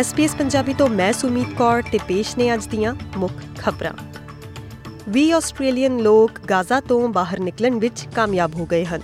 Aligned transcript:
SBS 0.00 0.36
Punjabi 0.38 0.74
ਤੋਂ 0.74 0.88
ਮੈਂ 0.88 1.12
ਸੁਮੀਤ 1.12 1.46
ਕੌਰ 1.58 1.82
ਤੇ 1.92 1.98
ਪੇਸ਼ 2.08 2.38
ਨੇ 2.38 2.54
ਅੱਜ 2.54 2.66
ਦੀਆਂ 2.66 2.94
ਮੁੱਖ 3.16 3.32
ਖਬਰਾਂ। 3.58 3.92
20 5.08 5.32
ਆਸਟ੍ਰੇਲੀਅਨ 5.32 5.98
ਲੋਕ 5.98 6.30
ਗਾਜ਼ਾ 6.50 6.80
ਤੋਂ 6.80 7.08
ਬਾਹਰ 7.08 7.38
ਨਿਕਲਣ 7.38 7.78
ਵਿੱਚ 7.78 8.08
ਕਾਮਯਾਬ 8.14 8.54
ਹੋ 8.54 8.66
ਗਏ 8.66 8.84
ਹਨ। 8.84 9.00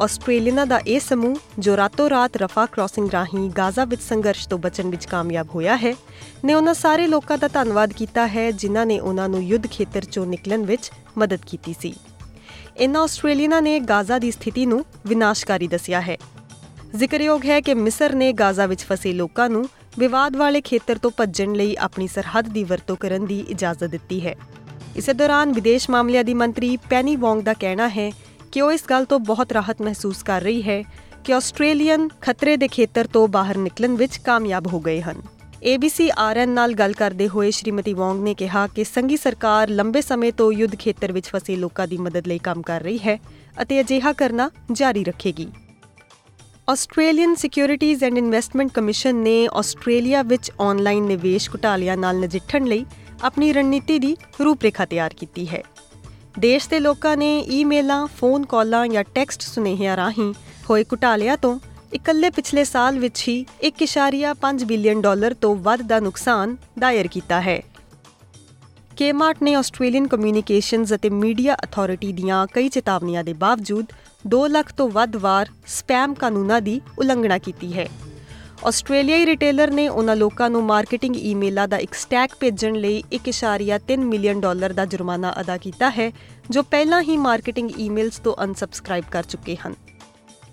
ਆਸਟ੍ਰੇਲੀਆ 0.00 0.64
ਦਾ 0.64 0.78
ਇਹ 0.78 1.00
ਸਮੂਹ, 1.00 1.36
ਜੋ 1.58 1.76
ਰਾਤੋਂ 1.76 2.10
ਰਾਤ 2.10 2.36
ਰਫਾ 2.36 2.66
ਕ੍ਰਾਸਿੰਗ 2.66 3.10
ਰਾਹੀਂ 3.10 3.50
ਗਾਜ਼ਾ 3.50 3.84
ਵਿੱਚ 3.84 4.02
ਸੰਘਰਸ਼ 4.02 4.48
ਤੋਂ 4.48 4.58
ਬਚਣ 4.58 4.90
ਵਿੱਚ 4.90 5.04
ਕਾਮਯਾਬ 5.04 5.46
ਹੋਇਆ 5.54 5.76
ਹੈ, 5.76 5.94
ਨੇ 6.44 6.54
ਉਹਨਾਂ 6.54 6.74
ਸਾਰੇ 6.74 7.06
ਲੋਕਾਂ 7.06 7.38
ਦਾ 7.38 7.48
ਧੰਨਵਾਦ 7.48 7.92
ਕੀਤਾ 7.92 8.26
ਹੈ, 8.26 8.50
ਜਿਨ੍ਹਾਂ 8.50 8.86
ਨੇ 8.86 9.00
ਉਹਨਾਂ 9.00 9.28
ਨੂੰ 9.28 9.42
ਯੁੱਧ 9.42 9.66
ਖੇਤਰ 9.66 10.04
ਚੋਂ 10.04 10.26
ਨਿਕਲਣ 10.26 10.62
ਵਿੱਚ 10.62 10.90
ਮਦਦ 11.18 11.40
ਕੀਤੀ 11.46 11.74
ਸੀ। 11.80 11.94
ਇਨ੍ਹਾਂ 12.76 13.02
ਆਸਟ੍ਰੇਲੀਅਨਾਂ 13.02 13.62
ਨੇ 13.62 13.80
ਗਾਜ਼ਾ 13.80 14.18
ਦੀ 14.18 14.30
ਸਥਿਤੀ 14.30 14.66
ਨੂੰ 14.66 14.84
ਵਿਨਾਸ਼ਕਾਰੀ 15.06 15.68
ਦੱਸਿਆ 15.68 16.00
ਹੈ। 16.00 16.16
ਜ਼ਿਕਰਯੋਗ 16.96 17.44
ਹੈ 17.44 17.60
ਕਿ 17.60 17.74
ਮਿਸਰ 17.74 18.14
ਨੇ 18.14 18.32
ਗਾਜ਼ਾ 18.32 18.66
ਵਿੱਚ 18.66 18.84
ਫਸੇ 18.84 19.12
ਲੋਕਾਂ 19.12 19.50
ਨੂੰ 19.50 19.68
ਵਿਵਾਦ 19.98 20.36
ਵਾਲੇ 20.36 20.60
ਖੇਤਰ 20.60 20.98
ਤੋਂ 20.98 21.10
ਭੱਜਣ 21.16 21.52
ਲਈ 21.52 21.76
ਆਪਣੀ 21.76 22.06
ਸਰਹੱਦ 22.06 22.48
ਦੀ 22.48 22.64
ਵਰਤੋਂ 22.64 22.96
ਕਰਨ 22.96 23.26
ਦੀ 23.26 23.40
ਇਜਾਜ਼ਤ 23.40 23.84
ਦਿੱਤੀ 23.84 24.26
ਹੈ। 24.26 24.34
ਇਸੇ 24.96 25.12
ਦੌਰਾਨ 25.12 25.52
ਵਿਦੇਸ਼ 25.52 25.90
ਮਾਮਲਿਆਂ 25.90 26.24
ਦੀ 26.24 26.34
ਮੰਤਰੀ 26.34 26.76
ਪੈਨੀ 26.76 27.16
ਵੌਂਗ 27.16 27.42
ਦਾ 27.42 27.52
ਕਹਿਣਾ 27.52 27.88
ਹੈ 27.88 28.10
ਕਿ 28.52 28.60
ਉਹ 28.60 28.72
ਇਸ 28.72 28.84
ਗੱਲ 28.90 29.04
ਤੋਂ 29.04 29.20
ਬਹੁਤ 29.20 29.52
ਰਾਹਤ 29.52 29.82
ਮਹਿਸੂਸ 29.82 30.22
ਕਰ 30.22 30.40
ਰਹੀ 30.40 30.62
ਹੈ 30.62 30.82
ਕਿ 31.24 31.34
ਆਸਟ੍ਰੇਲੀਅਨ 31.34 32.08
ਖਤਰੇ 32.20 32.56
ਦੇ 32.56 32.68
ਖੇਤਰ 32.68 33.06
ਤੋਂ 33.06 33.28
ਬਾਹਰ 33.28 33.56
ਨਿਕਲਣ 33.56 33.96
ਵਿੱਚ 33.96 34.16
ਕਾਮਯਾਬ 34.16 34.66
ਹੋ 34.66 34.80
ਗਏ 34.80 35.00
ਹਨ। 35.00 35.22
ABC 35.72 36.08
RN 36.34 36.48
ਨਾਲ 36.48 36.74
ਗੱਲ 36.74 36.92
ਕਰਦੇ 36.92 37.28
ਹੋਏ 37.28 37.50
ਸ਼੍ਰੀਮਤੀ 37.50 37.94
ਵੌਂਗ 37.94 38.22
ਨੇ 38.22 38.34
ਕਿਹਾ 38.34 38.66
ਕਿ 38.66 38.84
ਸੰਘੀ 38.84 39.16
ਸਰਕਾਰ 39.16 39.68
ਲੰਬੇ 39.68 40.00
ਸਮੇਂ 40.00 40.32
ਤੋਂ 40.32 40.52
ਯੁੱਧ 40.52 40.74
ਖੇਤਰ 40.74 41.12
ਵਿੱਚ 41.12 41.26
ਫਸੇ 41.26 41.56
ਲੋਕਾਂ 41.56 41.86
ਦੀ 41.86 41.96
ਮਦਦ 41.96 42.26
ਲਈ 42.26 42.38
ਕੰਮ 42.38 42.62
ਕਰ 42.62 42.80
ਰਹੀ 42.80 42.98
ਹੈ 42.98 43.18
ਅਤੇ 43.62 43.80
ਅਜਿਹਾ 43.80 44.12
ਕਰਨਾ 44.12 44.50
ਜਾਰੀ 44.72 45.04
ਰੱਖੇਗੀ। 45.04 45.48
Australian 46.68 47.34
securities 47.34 48.02
and 48.04 48.18
investment 48.18 48.70
commission 48.72 49.14
ਨੇ 49.16 49.48
ਆਸਟ੍ਰੇਲੀਆ 49.52 50.22
ਵਿੱਚ 50.22 50.50
ਆਨਲਾਈਨ 50.60 51.04
ਨਿਵੇਸ਼ 51.04 51.50
ਘੁਟਾਲਿਆਂ 51.50 51.96
ਨਾਲ 51.96 52.18
ਨਜਿੱਠਣ 52.20 52.64
ਲਈ 52.64 52.84
ਆਪਣੀ 53.22 53.52
ਰਣਨੀਤੀ 53.52 53.98
ਦੀ 53.98 54.16
ਰੂਪਰੇਖਾ 54.44 54.84
ਤਿਆਰ 54.84 55.14
ਕੀਤੀ 55.14 55.48
ਹੈ। 55.48 55.62
ਦੇਸ਼ 56.38 56.68
ਦੇ 56.68 56.80
ਲੋਕਾਂ 56.80 57.16
ਨੇ 57.16 57.38
ਈਮੇਲਾਂ, 57.40 58.06
ਫੋਨ 58.06 58.44
ਕਾਲਾਂ 58.44 58.86
ਜਾਂ 58.88 59.04
ਟੈਕਸਟ 59.14 59.42
ਸੁਨੇਹਿਆਂ 59.42 59.96
ਰਾਹੀਂ 59.96 60.34
ਹੋਏ 60.70 60.84
ਘੁਟਾਲਿਆਂ 60.84 61.36
ਤੋਂ 61.36 61.58
ਇਕੱਲੇ 61.94 62.30
ਪਿਛਲੇ 62.30 62.64
ਸਾਲ 62.64 62.98
ਵਿੱਚ 62.98 63.24
ਹੀ 63.28 63.44
1.5 63.62 64.64
ਬਿਲੀਅਨ 64.64 65.00
ਡਾਲਰ 65.00 65.34
ਤੋਂ 65.34 65.54
ਵੱਧ 65.56 65.82
ਦਾ 65.82 66.00
ਨੁਕਸਾਨ 66.00 66.56
ਦਾਇਰ 66.78 67.06
ਕੀਤਾ 67.06 67.40
ਹੈ। 67.40 67.60
ਕੇਮਾਰਟ 68.96 69.42
ਨੇ 69.42 69.54
ਆਸਟ੍ਰੇਲੀਅਨ 69.54 70.06
ਕਮਿਊਨੀਕੇਸ਼ਨਜ਼ 70.06 70.94
ਅਤੇ 70.94 71.10
ਮੀਡੀਆ 71.10 71.56
ਅਥਾਰਟੀ 71.64 72.12
ਦੀਆਂ 72.12 72.46
ਕਈ 72.52 72.68
ਚੇਤਾਵਨੀਆਂ 72.68 73.24
ਦੇ 73.24 73.32
ਬਾਵਜੂਦ 73.32 73.86
2 74.24 74.46
ਲੱਖ 74.48 74.72
ਤੋਂ 74.72 74.88
ਵੱਧ 74.88 75.16
ਵਾਰ 75.16 75.48
ਸਪੈਮ 75.66 76.14
ਕਾਨੂੰਨਾਂ 76.14 76.60
ਦੀ 76.60 76.80
ਉਲੰਘਣਾ 76.98 77.38
ਕੀਤੀ 77.38 77.72
ਹੈ। 77.78 77.86
ਆਸਟ੍ਰੇਲੀਆਈ 78.66 79.26
ਰਿਟੇਲਰ 79.26 79.70
ਨੇ 79.70 79.88
ਉਹਨਾਂ 79.88 80.16
ਲੋਕਾਂ 80.16 80.50
ਨੂੰ 80.50 80.64
ਮਾਰਕੀਟਿੰਗ 80.64 81.16
ਈਮੇਲਾਂ 81.16 81.68
ਦਾ 81.68 81.76
ਇੱਕ 81.76 81.94
ਸਟੈਕ 81.94 82.30
ਭੇਜਣ 82.40 82.74
ਲਈ 82.74 83.02
1.3 83.12 84.04
ਮਿਲੀਅਨ 84.04 84.40
ਡਾਲਰ 84.40 84.72
ਦਾ 84.72 84.84
ਜੁਰਮਾਨਾ 84.84 85.34
ਅਦਾ 85.40 85.56
ਕੀਤਾ 85.56 85.90
ਹੈ, 85.90 86.10
ਜੋ 86.50 86.62
ਪਹਿਲਾਂ 86.62 87.02
ਹੀ 87.02 87.16
ਮਾਰਕੀਟਿੰਗ 87.16 87.70
ਈਮੇਲਸ 87.80 88.18
ਤੋਂ 88.18 88.34
ਅਨਸਬਸਕ੍ਰਾਈਬ 88.44 89.04
ਕਰ 89.10 89.22
ਚੁੱਕੇ 89.22 89.56
ਹਨ। 89.56 89.74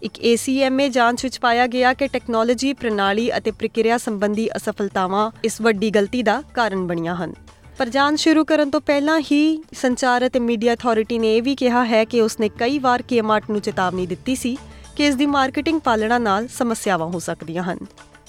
ਇੱਕ 0.04 0.14
ACMA 0.34 0.90
ਜਾਂਚ 0.90 1.24
ਵਿੱਚ 1.24 1.40
ਪਾਇਆ 1.40 1.68
ਗਿਆ 1.68 1.94
ਕਿ 1.94 2.08
ਟੈਕਨੋਲੋਜੀ 2.08 2.74
ਪ੍ਰਣਾਲੀ 2.74 3.38
ਅਤੇ 3.38 3.52
ਪ੍ਰਕਿਰਿਆ 3.52 3.98
ਸੰਬੰਧੀ 3.98 4.50
ਅਸਫਲਤਾਵਾਂ 4.56 5.32
ਇਸ 5.44 5.62
ਵੱਡੀ 5.62 5.90
ਗਲਤੀ 5.90 6.24
ਦਾ 6.24 6.44
ਕਾਰਨ 6.54 6.88
ਬਣੀਆਂ 6.88 7.16
ਹਨ। 7.16 7.34
ਪਰ 7.78 7.90
ਜਾਂਚ 7.90 8.20
ਸ਼ੁਰੂ 8.20 8.46
ਕਰਨ 8.46 8.70
ਤੋਂ 8.70 8.82
ਪਹਿਲਾਂ 8.82 9.20
ਹੀ 9.20 9.64
ਸੰਚਾਰ 9.74 10.28
ਅਤੇ 10.28 10.40
ਮੀਡੀਆ 10.40 10.74
ਅਥਾਰਟੀ 10.74 11.20
ਨੇ 11.20 11.38
ਇਹ 11.38 11.42
ਵੀ 11.44 11.56
ਕਿਹਾ 11.56 11.86
ਹੈ 11.86 12.06
ਕਿ 12.06 12.22
ਉਸਨੇ 12.22 12.50
ਕਈ 12.50 12.80
ਵਾਰ 12.80 13.02
ਕੇਮਾਰਟ 13.02 13.50
ਨੂੰ 13.50 13.62
ਚੇਤਾਵਨੀ 13.62 14.06
ਦਿੱਤੀ 14.08 14.36
ਸੀ 14.36 14.58
ਕਿ 14.96 15.06
ਇਸ 15.06 15.16
ਦੀ 15.16 15.26
ਮਾਰਕੀਟਿੰਗ 15.26 15.82
ਪਾਲਣਾ 15.82 16.18
ਨਾਲ 16.18 16.48
ਸਮੱਸਿਆਵਾਂ 16.48 17.08
ਹੋ 17.08 17.20
ਸਕਦੀਆਂ 17.20 17.64
ਹਨ। 17.64 17.78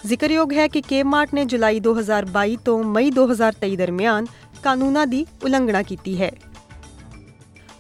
ਜ਼ਿਕਰਯੋਗ 0.07 0.53
ਹੈ 0.53 0.69
ਕਿ 0.69 0.81
ਕੇਮਾਰਟ 0.81 1.35
ਨੇ 1.35 1.45
ਜੁਲਾਈ 1.45 1.81
2022 1.81 2.57
ਤੋਂ 2.65 2.85
ਮਈ 2.85 3.11
2023 3.11 3.77
ਦਰਮਿਆਨ 3.77 4.27
ਕਾਨੂੰਨਾਂ 4.63 5.07
ਦੀ 5.07 5.27
ਉਲੰਘਣਾ 5.45 5.83
ਕੀਤੀ 5.83 6.21
ਹੈ। 6.23 6.33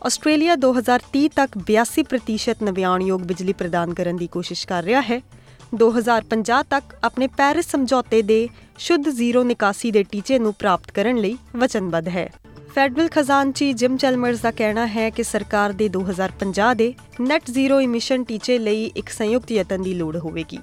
ਆਸਟ੍ਰੇਲੀਆ 0.06 0.54
2030 0.54 1.28
ਤੱਕ 1.28 1.58
82% 1.58 2.62
ਨਵਿਆਣਯੋਗ 2.62 3.20
ਬਿਜਲੀ 3.20 3.52
ਪ੍ਰਦਾਨ 3.52 3.94
ਕਰਨ 3.94 4.16
ਦੀ 4.16 4.26
ਕੋਸ਼ਿਸ਼ 4.26 4.66
ਕਰ 4.66 4.84
ਰਿਹਾ 4.84 5.00
ਹੈ। 5.00 5.20
2050 5.74 6.62
ਤੱਕ 6.70 6.84
ਆਪਣੇ 7.04 7.26
ਪੈਰਿਸ 7.26 7.70
ਸਮਝੌਤੇ 7.70 8.22
ਦੇ 8.22 8.48
ਸ਼ੁੱਧ 8.78 9.08
ਜ਼ੀਰੋ 9.08 9.42
ਨਿਕਾਸੀ 9.44 9.90
ਦੇ 9.90 10.02
ਟੀਚੇ 10.02 10.38
ਨੂੰ 10.38 10.54
ਪ੍ਰਾਪਤ 10.54 10.90
ਕਰਨ 10.90 11.16
ਲਈ 11.16 11.36
ਵਚਨਬੱਧ 11.56 12.08
ਹੈ। 12.08 12.30
ਫੈਡਰਲ 12.74 13.08
ਖਜ਼ਾਨਚੀ 13.08 13.72
ਜਿਮ 13.72 13.96
ਚੈਲਮਰਸ 13.96 14.40
ਦਾ 14.40 14.50
ਕਹਿਣਾ 14.50 14.86
ਹੈ 14.86 15.10
ਕਿ 15.10 15.22
ਸਰਕਾਰ 15.22 15.72
ਦੇ 15.72 15.88
2050 15.88 16.74
ਦੇ 16.74 16.94
ਨੈਟ 17.20 17.50
ਜ਼ੀਰੋ 17.50 17.80
ਇਮਿਸ਼ਨ 17.80 18.24
ਟੀਚੇ 18.24 18.58
ਲਈ 18.58 18.84
ਇੱਕ 18.96 19.08
ਸੰਯੁਕਤ 19.08 19.52
ਯਤਨ 19.52 19.82
ਦੀ 19.82 19.94
ਲੋੜ 19.94 20.16
ਹੋਵੇਗੀ। 20.16 20.58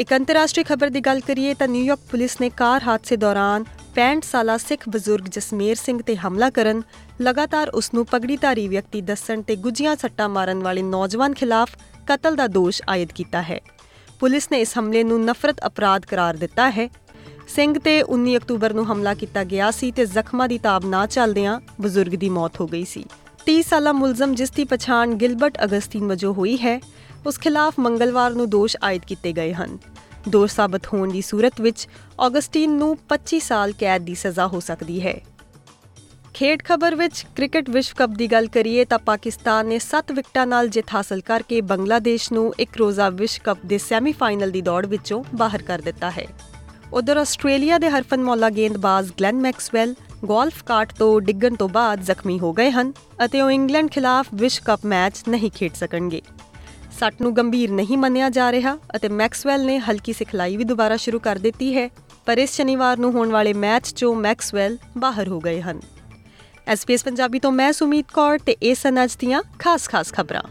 ਇੱਕ 0.00 0.12
ਅੰਤਰਰਾਸ਼ਟਰੀ 0.12 0.64
ਖਬਰ 0.64 0.90
ਦੀ 0.90 1.00
ਗੱਲ 1.00 1.20
ਕਰੀਏ 1.20 1.54
ਤਾਂ 1.54 1.68
ਨਿਊਯਾਰਕ 1.68 2.00
ਪੁਲਿਸ 2.10 2.40
ਨੇ 2.40 2.50
ਕਾਰ 2.50 2.82
ਹਾਦਸੇ 2.82 3.16
ਦੌਰਾਨ 3.16 3.64
65 3.94 4.30
ਸਾਲਾ 4.30 4.56
ਸਿੱਖ 4.56 4.88
ਬਜ਼ੁਰਗ 4.88 5.24
ਜਸਮੇਰ 5.24 5.76
ਸਿੰਘ 5.76 6.02
ਤੇ 6.02 6.16
ਹਮਲਾ 6.16 6.50
ਕਰਨ, 6.50 6.82
ਲਗਾਤਾਰ 7.22 7.68
ਉਸ 7.68 7.94
ਨੂੰ 7.94 8.06
ਪਗੜੀਧਾਰੀ 8.06 8.68
ਵਿਅਕਤੀ 8.68 9.00
ਦੱਸਣ 9.00 9.42
ਤੇ 9.42 9.56
ਗੁੱਜੀਆਂ 9.56 9.96
ਸੱਟਾਂ 9.96 10.28
ਮਾਰਨ 10.28 10.62
ਵਾਲੇ 10.62 10.82
ਨੌਜਵਾਨ 10.82 11.34
ਖਿਲਾਫ 11.34 11.76
ਕਤਲ 12.06 12.36
ਦਾ 12.36 12.46
ਦੋਸ਼ 12.46 12.82
ਆਇਦ 12.88 13.12
ਕੀਤਾ 13.12 13.42
ਹੈ। 13.42 13.60
ਪੁਲਿਸ 14.20 14.48
ਨੇ 14.52 14.60
ਇਸ 14.60 14.78
ਹਮਲੇ 14.78 15.04
ਨੂੰ 15.04 15.24
ਨਫ਼ਰਤ 15.24 15.56
ਅਪਰਾਧ 15.66 16.04
ਕਰਾਰ 16.04 16.36
ਦਿੱਤਾ 16.36 16.70
ਹੈ। 16.70 16.88
ਸਿੰਘ 17.48 17.78
ਤੇ 17.78 18.02
19 18.02 18.36
ਅਕਤੂਬਰ 18.36 18.72
ਨੂੰ 18.72 18.92
ਹਮਲਾ 18.92 19.14
ਕੀਤਾ 19.14 19.44
ਗਿਆ 19.44 19.70
ਸੀ 19.70 19.90
ਤੇ 19.90 20.06
ਜ਼ਖਮਾਂ 20.06 20.48
ਦੀ 20.48 20.58
ਤਾਬ 20.58 20.84
ਨਾ 20.84 21.06
ਚੱਲਦਿਆਂ 21.06 21.60
ਬਜ਼ੁਰਗ 21.80 22.12
ਦੀ 22.12 22.28
ਮੌਤ 22.28 22.60
ਹੋ 22.60 22.66
ਗਈ 22.66 22.84
ਸੀ। 22.84 23.04
30 23.46 23.62
ਸਾਲਾ 23.62 23.92
ਮੁਲਜ਼ਮ 23.92 24.34
ਜਿਸ 24.34 24.50
ਦੀ 24.50 24.64
ਪਛਾਣ 24.64 25.14
ਗਿਲਬਰਟ 25.14 25.64
ਅਗਸਤੀਨ 25.64 26.06
ਵਜੋਂ 26.06 26.34
ਹੋਈ 26.34 26.56
ਹੈ, 26.56 26.80
ਉਸ 27.26 27.38
ਖਿਲਾਫ 27.38 27.74
ਮੰਗਲਵਾਰ 27.78 28.30
ਨੂੰ 28.30 28.50
ਦੋਸ਼ 28.50 28.76
ਆਇਦ 28.82 29.02
ਕੀਤੇ 29.06 29.32
ਗਏ 29.32 29.52
ਹਨ। 29.52 29.78
ਦੋਸ਼ 30.28 30.54
ਸਾਬਤ 30.54 30.86
ਹੋਣ 30.86 31.10
ਦੀ 31.10 31.20
ਸੂਰਤ 31.20 31.60
ਵਿੱਚ 31.60 31.88
ਅਗਸਟੀਨ 32.26 32.70
ਨੂੰ 32.70 32.98
25 33.08 33.40
ਸਾਲ 33.40 33.72
ਕੈਦ 33.72 34.02
ਦੀ 34.02 34.14
ਸਜ਼ਾ 34.14 34.46
ਹੋ 34.46 34.60
ਸਕਦੀ 34.60 35.02
ਹੈ। 35.02 35.20
ਖੇਡ 36.34 36.62
ਖਬਰ 36.64 36.94
ਵਿੱਚ 36.94 37.24
ਕ੍ਰਿਕਟ 37.36 37.68
ਵਿਸ਼ਵ 37.70 37.94
ਕੱਪ 37.96 38.10
ਦੀ 38.10 38.26
ਗੱਲ 38.26 38.46
ਕਰੀਏ 38.46 38.84
ਤਾਂ 38.84 38.98
ਪਾਕਿਸਤਾਨ 38.98 39.66
ਨੇ 39.66 39.78
7 39.78 40.12
ਵਿਕਟਾਂ 40.12 40.46
ਨਾਲ 40.46 40.68
ਜਿੱਤ 40.68 40.94
ਹਾਸਲ 40.94 41.20
ਕਰਕੇ 41.20 41.60
ਬੰਗਲਾਦੇਸ਼ 41.60 42.32
ਨੂੰ 42.32 42.52
ਇੱਕ 42.58 42.76
ਰੋਜ਼ਾ 42.76 43.08
ਵਿਸ਼ਵ 43.10 43.42
ਕੱਪ 43.44 43.58
ਦੇ 43.66 43.78
ਸੈਮੀਫਾਈਨਲ 43.78 44.50
ਦੀ 44.50 44.60
ਦੌੜ 44.60 44.84
ਵਿੱਚੋਂ 44.86 45.22
ਬਾਹਰ 45.34 45.62
ਕਰ 45.62 45.80
ਦਿੱਤਾ 45.80 46.10
ਹੈ। 46.10 46.26
ਉਧਰ 46.92 47.16
ਆਸਟ੍ਰੇਲੀਆ 47.16 47.78
ਦੇ 47.78 47.90
ਹਰਫਨਮੌਲਾ 47.90 48.50
ਗੇਂਦਬਾਜ਼ 48.50 49.12
ਗਲੈਨ 49.20 49.40
ਮੈਕਸਵੈਲ 49.40 49.94
ਗੋਲਫ 50.24 50.62
ਕਾਰਟ 50.64 50.92
ਤੋਂ 50.92 51.20
ਡਿੱਗਣ 51.20 51.54
ਤੋਂ 51.54 51.68
ਬਾਅਦ 51.68 52.02
ਜ਼ਖਮੀ 52.02 52.38
ਹੋ 52.38 52.52
ਗਏ 52.52 52.70
ਹਨ 52.70 52.92
ਅਤੇ 53.24 53.40
ਉਹ 53.40 53.50
ਇੰਗਲੈਂਡ 53.50 53.90
ਖਿਲਾਫ 53.90 54.26
ਵਿਸ਼ਵ 54.34 54.64
ਕੱਪ 54.64 54.86
ਮੈਚ 54.86 55.22
ਨਹੀਂ 55.28 55.50
ਖੇਡ 55.50 55.74
ਸਕਣਗੇ। 55.74 56.22
ਸੱਟ 57.00 57.22
ਨੂੰ 57.22 57.36
ਗੰਭੀਰ 57.36 57.70
ਨਹੀਂ 57.70 57.98
ਮੰਨਿਆ 57.98 58.28
ਜਾ 58.30 58.50
ਰਿਹਾ 58.52 58.76
ਅਤੇ 58.96 59.08
ਮੈਕਸਵੈਲ 59.08 59.64
ਨੇ 59.66 59.78
ਹਲਕੀ 59.80 60.12
ਸਿਖਲਾਈ 60.12 60.56
ਵੀ 60.56 60.64
ਦੁਬਾਰਾ 60.64 60.96
ਸ਼ੁਰੂ 60.96 61.18
ਕਰ 61.18 61.38
ਦਿੱਤੀ 61.38 61.74
ਹੈ, 61.76 61.88
ਪਰ 62.26 62.38
ਇਸ 62.38 62.56
ਸ਼ਨੀਵਾਰ 62.56 62.98
ਨੂੰ 62.98 63.12
ਹੋਣ 63.12 63.30
ਵਾਲੇ 63.30 63.52
ਮੈਚ 63.52 63.88
'ਚੋਂ 63.88 64.14
ਮੈਕਸਵੈਲ 64.16 64.78
ਬਾਹਰ 64.98 65.28
ਹੋ 65.28 65.40
ਗਏ 65.40 65.60
ਹਨ। 65.60 65.80
ਐਸਪੀਐਸ 66.70 67.04
ਪੰਜਾਬੀ 67.04 67.38
ਤੋਂ 67.38 67.50
ਮੈਂ 67.52 67.72
ਸੁਮੀਤ 67.72 68.12
ਕੌਰ 68.12 68.38
ਤੇ 68.38 68.56
ਇਹ 68.62 68.74
ਸਨ 68.74 69.02
ਅੱਜ 69.04 69.16
ਦੀਆਂ 69.18 69.42
ਖਾਸ-ਖਾਸ 69.58 70.12
ਖਬਰਾਂ। 70.12 70.42